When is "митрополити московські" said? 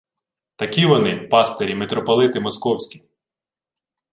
1.75-3.03